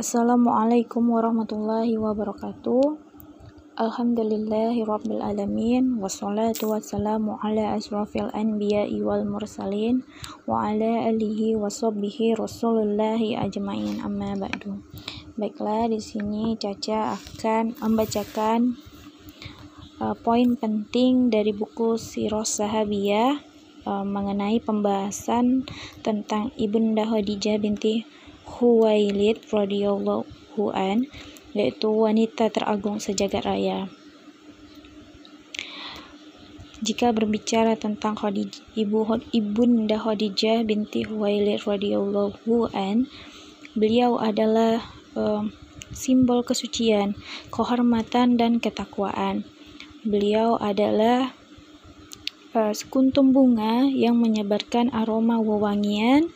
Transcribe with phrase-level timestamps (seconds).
[0.00, 2.96] Assalamualaikum warahmatullahi wabarakatuh.
[3.76, 10.00] Alhamdulillahi rabbil alamin wassalatu wassalamu ala asrafil anbiya'i wal mursalin
[10.48, 14.80] wa ala alihi wa sahbihi rasulullahi ajmain amma ba'du.
[15.36, 18.80] Baiklah, di sini Caca akan membacakan
[20.00, 23.36] uh, poin penting dari buku Sirah Sahabiyah
[23.84, 25.68] uh, mengenai pembahasan
[26.00, 28.08] tentang Ibunda Khadijah binti
[28.50, 31.06] Huwailid radhiyallahu an
[31.54, 33.86] yaitu wanita teragung sejagat raya.
[36.80, 39.04] Jika berbicara tentang Khadijah, ibu
[39.36, 43.04] ibunda Khadijah binti Huwailid radhiyallahu an,
[43.76, 44.80] beliau adalah
[45.12, 45.44] uh,
[45.92, 47.20] simbol kesucian,
[47.52, 49.44] kehormatan dan ketakwaan.
[50.00, 51.36] Beliau adalah
[52.56, 56.32] uh, sekuntum bunga yang menyebarkan aroma wewangian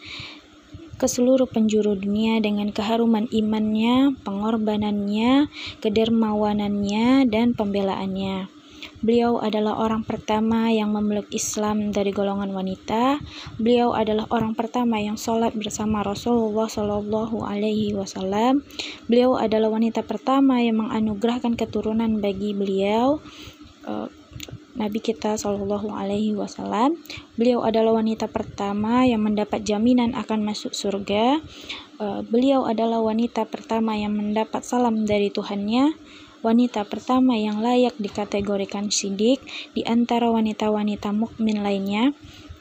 [0.94, 5.50] ke seluruh penjuru dunia dengan keharuman imannya, pengorbanannya,
[5.82, 8.54] kedermawanannya, dan pembelaannya.
[9.04, 13.20] Beliau adalah orang pertama yang memeluk Islam dari golongan wanita.
[13.60, 18.64] Beliau adalah orang pertama yang sholat bersama Rasulullah Shallallahu Alaihi Wasallam.
[19.04, 23.20] Beliau adalah wanita pertama yang menganugerahkan keturunan bagi beliau.
[23.84, 24.08] Uh,
[24.74, 26.98] Nabi kita Shallallahu Alaihi Wasallam.
[27.38, 31.38] Beliau adalah wanita pertama yang mendapat jaminan akan masuk surga.
[32.02, 35.94] Uh, beliau adalah wanita pertama yang mendapat salam dari Tuhannya.
[36.44, 39.40] Wanita pertama yang layak dikategorikan sidik
[39.72, 42.12] di antara wanita-wanita mukmin lainnya.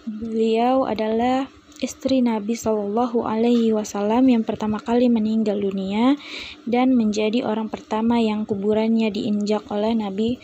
[0.07, 1.51] Beliau adalah
[1.83, 6.15] istri Nabi Shallallahu Alaihi Wasallam yang pertama kali meninggal dunia
[6.63, 10.39] dan menjadi orang pertama yang kuburannya diinjak oleh Nabi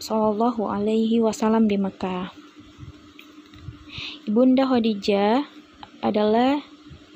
[0.00, 2.32] Shallallahu Alaihi Wasallam di Mekah.
[4.24, 5.44] Ibunda Khadijah
[6.00, 6.64] adalah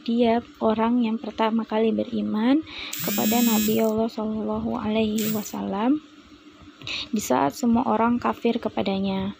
[0.04, 2.60] dia orang yang pertama kali beriman
[3.00, 6.04] kepada Nabi Allah Shallallahu Alaihi Wasallam
[7.08, 9.32] di saat semua orang kafir kepadanya.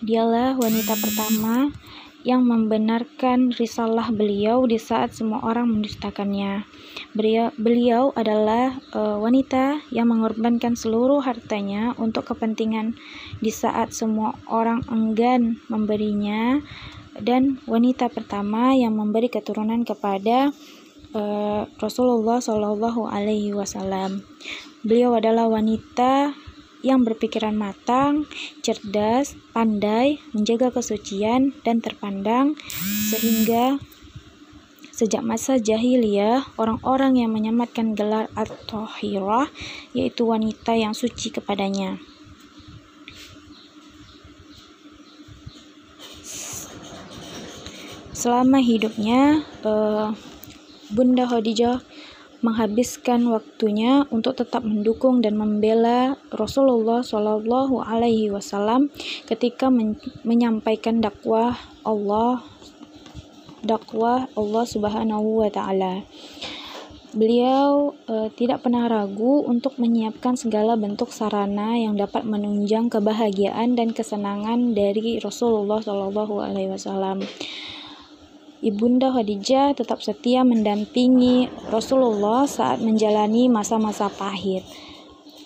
[0.00, 1.68] Dialah wanita pertama
[2.26, 6.66] yang membenarkan risalah beliau di saat semua orang mendustakannya.
[7.14, 12.98] Beliau, beliau adalah uh, wanita yang mengorbankan seluruh hartanya untuk kepentingan
[13.38, 16.58] di saat semua orang enggan memberinya
[17.22, 20.50] dan wanita pertama yang memberi keturunan kepada
[21.14, 24.26] uh, Rasulullah Shallallahu Alaihi Wasallam.
[24.82, 26.34] Beliau adalah wanita
[26.88, 28.24] yang berpikiran matang,
[28.64, 32.56] cerdas, pandai, menjaga kesucian, dan terpandang,
[33.12, 33.76] sehingga
[34.96, 39.46] sejak masa jahiliyah, orang-orang yang menyematkan gelar at-tahirah,
[39.92, 42.00] yaitu wanita yang suci kepadanya.
[48.10, 50.10] Selama hidupnya, uh,
[50.90, 51.78] Bunda Khadijah
[52.38, 58.94] menghabiskan waktunya untuk tetap mendukung dan membela Rasulullah Shallallahu Alaihi Wasallam
[59.26, 62.46] ketika men menyampaikan dakwah Allah
[63.66, 66.06] dakwah Allah Subhanahu Wa Taala.
[67.08, 73.96] Beliau e, tidak pernah ragu untuk menyiapkan segala bentuk sarana yang dapat menunjang kebahagiaan dan
[73.96, 77.24] kesenangan dari Rasulullah Shallallahu Alaihi Wasallam.
[78.58, 84.66] Ibunda Khadijah tetap setia mendampingi Rasulullah saat menjalani masa-masa pahit.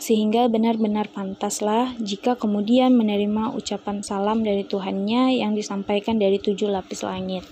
[0.01, 7.05] Sehingga benar-benar pantaslah jika kemudian menerima ucapan salam dari Tuhannya yang disampaikan dari tujuh lapis
[7.05, 7.45] langit.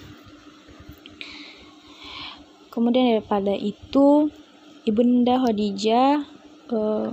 [2.73, 4.33] Kemudian daripada itu,
[4.89, 6.25] Ibunda Khadijah
[6.73, 7.09] eh,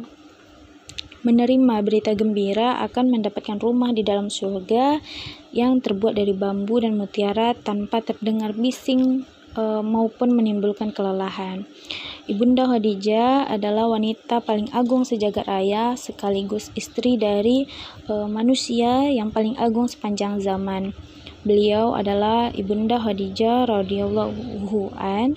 [1.28, 5.04] menerima berita gembira akan mendapatkan rumah di dalam surga
[5.52, 11.68] yang terbuat dari bambu dan mutiara tanpa terdengar bising e, maupun menimbulkan kelelahan.
[12.32, 17.68] Ibunda Khadijah adalah wanita paling agung sejagat raya sekaligus istri dari
[18.08, 20.96] e, manusia yang paling agung sepanjang zaman.
[21.44, 25.36] Beliau adalah Ibunda Khadijah radhiyallahu an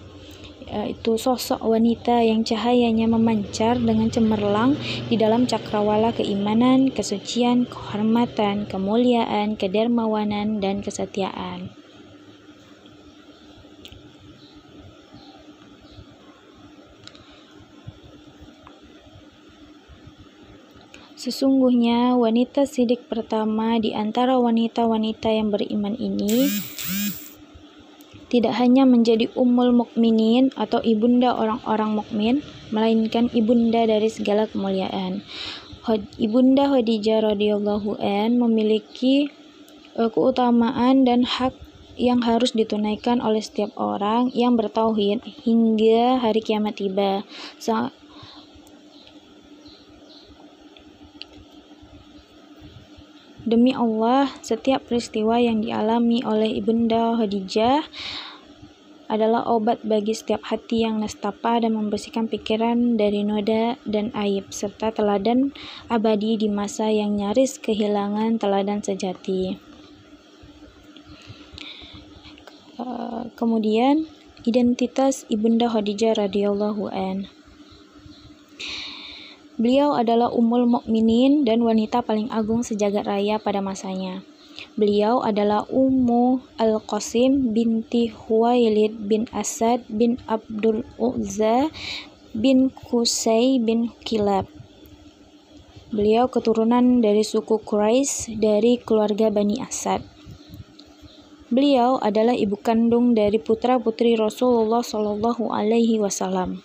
[0.87, 4.79] itu sosok wanita yang cahayanya memancar dengan cemerlang
[5.11, 11.75] di dalam cakrawala keimanan, kesucian, kehormatan, kemuliaan, kedermawanan, dan kesetiaan.
[21.21, 26.49] Sesungguhnya wanita sidik pertama di antara wanita-wanita yang beriman ini
[28.31, 32.35] tidak hanya menjadi ummul mukminin atau ibunda orang-orang mukmin,
[32.71, 35.27] melainkan ibunda dari segala kemuliaan.
[36.23, 39.27] Ibunda Khadijah radhiyallahu an memiliki
[39.99, 41.51] uh, keutamaan dan hak
[41.99, 47.27] yang harus ditunaikan oleh setiap orang yang bertauhid hingga hari kiamat tiba.
[53.41, 57.89] Demi Allah, setiap peristiwa yang dialami oleh Ibunda Khadijah
[59.11, 64.93] adalah obat bagi setiap hati yang nestapa dan membersihkan pikiran dari noda dan aib, serta
[64.93, 65.57] teladan
[65.89, 69.57] abadi di masa yang nyaris kehilangan teladan sejati.
[72.77, 74.05] Uh, kemudian,
[74.45, 77.27] identitas Ibunda Khadijah radhiyallahu an.
[79.61, 84.25] Beliau adalah Ummul Mukminin dan wanita paling agung sejagat raya pada masanya.
[84.73, 91.69] Beliau adalah Ummu Al-Qasim binti Huwailid bin Asad bin Abdul Uzza
[92.33, 94.49] bin Qusay bin Kilab.
[95.93, 100.01] Beliau keturunan dari suku Quraisy dari keluarga Bani Asad.
[101.53, 106.65] Beliau adalah ibu kandung dari putra-putri Rasulullah Shallallahu alaihi wasallam.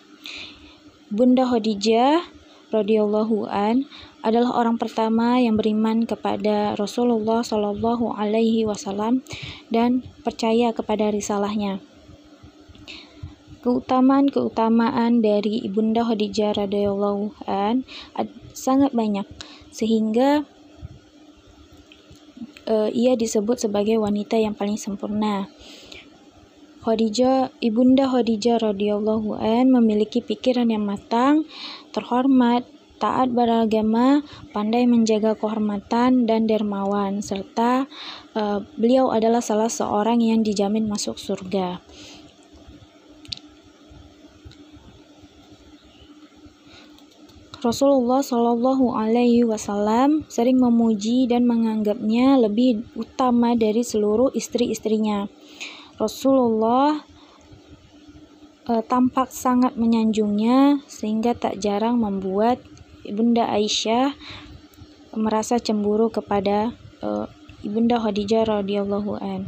[1.12, 2.35] Bunda Khadijah
[2.76, 3.88] radhiyallahu an
[4.20, 9.24] adalah orang pertama yang beriman kepada Rasulullah Shallallahu Alaihi Wasallam
[9.72, 11.80] dan percaya kepada risalahnya.
[13.64, 17.88] Keutamaan-keutamaan dari ibunda Khadijah radhiyallahu an
[18.54, 19.26] sangat banyak
[19.74, 20.46] sehingga
[22.70, 25.50] uh, ia disebut sebagai wanita yang paling sempurna.
[26.86, 31.50] Khadijah, ibunda Khadijah radhiyallahu an memiliki pikiran yang matang,
[31.90, 32.62] terhormat,
[33.02, 34.22] taat beragama,
[34.54, 37.90] pandai menjaga kehormatan dan dermawan, serta
[38.38, 41.82] uh, beliau adalah salah seorang yang dijamin masuk surga.
[47.66, 55.26] Rasulullah Shallallahu Alaihi Wasallam sering memuji dan menganggapnya lebih utama dari seluruh istri-istrinya.
[55.96, 57.08] Rasulullah
[58.68, 62.60] uh, tampak sangat menyanjungnya sehingga tak jarang membuat
[63.06, 64.18] Ibunda Aisyah
[65.16, 67.30] merasa cemburu kepada uh,
[67.64, 69.48] Ibunda Khadijah radhiyallahu an.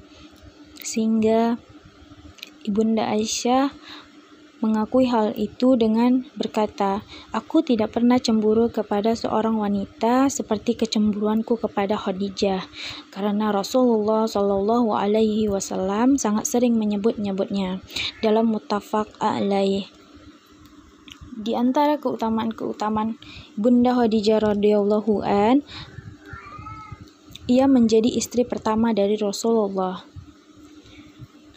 [0.79, 1.59] Sehingga
[2.63, 3.75] Ibunda Aisyah
[4.57, 11.93] mengakui hal itu dengan berkata, "Aku tidak pernah cemburu kepada seorang wanita seperti kecemburuanku kepada
[11.93, 12.65] Khadijah,
[13.13, 17.85] karena Rasulullah Shallallahu alaihi wasallam sangat sering menyebut-nyebutnya
[18.25, 19.85] dalam mutafak alaih."
[21.37, 23.21] Di antara keutamaan-keutamaan
[23.53, 25.61] Bunda Khadijah radhiyallahu an,
[27.45, 30.01] ia menjadi istri pertama dari Rasulullah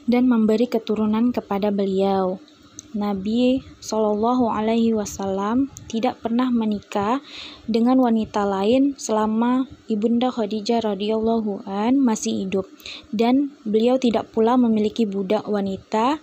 [0.05, 2.43] dan memberi keturunan kepada beliau.
[2.91, 7.23] Nabi Shallallahu Alaihi Wasallam tidak pernah menikah
[7.71, 12.67] dengan wanita lain selama ibunda Khadijah radhiyallahu an masih hidup
[13.15, 16.19] dan beliau tidak pula memiliki budak wanita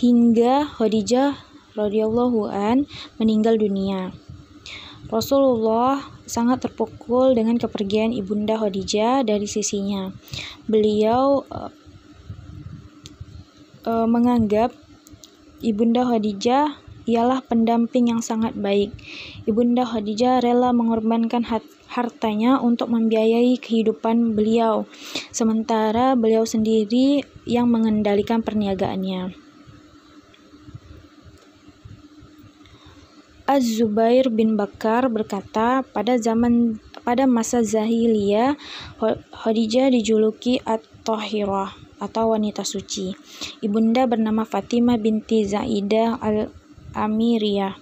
[0.00, 1.36] hingga Khadijah
[1.76, 2.88] radhiyallahu an
[3.20, 4.16] meninggal dunia.
[5.12, 10.08] Rasulullah sangat terpukul dengan kepergian Ibunda Khadijah dari sisinya.
[10.64, 11.44] Beliau
[13.86, 14.74] uh, menganggap
[15.62, 18.94] Ibunda Khadijah ialah pendamping yang sangat baik.
[19.46, 21.46] Ibunda Khadijah rela mengorbankan
[21.92, 24.86] hartanya untuk membiayai kehidupan beliau,
[25.34, 29.34] sementara beliau sendiri yang mengendalikan perniagaannya.
[33.42, 38.54] Az-Zubair bin Bakar berkata, pada zaman pada masa Zahiliyah,
[39.34, 43.14] Khadijah dijuluki At-Tahirah atau wanita suci.
[43.62, 47.78] Ibunda bernama Fatimah binti Zaidah al-Amiriyah.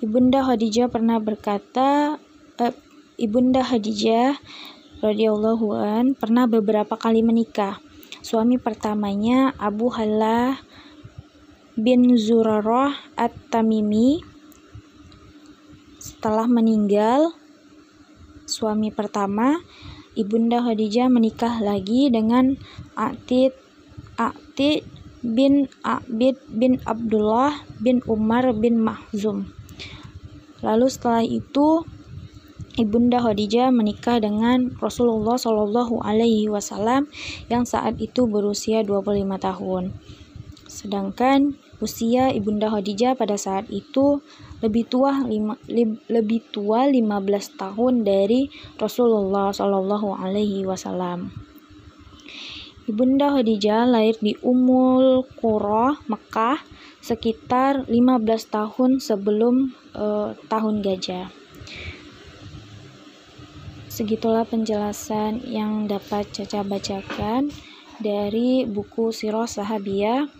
[0.00, 2.16] Ibunda Khadijah pernah berkata,
[2.62, 2.74] eh,
[3.18, 4.38] Ibunda Khadijah
[5.02, 7.82] radhiyallahu an pernah beberapa kali menikah.
[8.22, 10.60] Suami pertamanya Abu Halah
[11.76, 14.20] bin Zurarah At-Tamimi
[16.00, 17.32] setelah meninggal
[18.48, 19.60] suami pertama
[20.20, 22.60] Ibunda Khadijah menikah lagi dengan
[22.92, 23.56] Atid
[24.20, 24.84] Atid
[25.24, 29.48] bin Abid bin Abdullah bin Umar bin Mahzum.
[30.60, 31.88] Lalu setelah itu
[32.76, 37.08] Ibunda Khadijah menikah dengan Rasulullah Shallallahu Alaihi Wasallam
[37.48, 39.96] yang saat itu berusia 25 tahun.
[40.68, 44.20] Sedangkan Usia Ibunda Khadijah pada saat itu
[44.60, 51.32] lebih tua lima, li, lebih tua 15 tahun dari Rasulullah Shallallahu alaihi wasallam.
[52.88, 56.60] Ibunda Khadijah lahir di Umul Qura, Mekah
[57.00, 57.92] sekitar 15
[58.50, 61.40] tahun sebelum uh, tahun gajah.
[64.00, 67.52] segitulah penjelasan yang dapat Caca bacakan
[68.00, 70.39] dari buku Sirah Sahabiyah.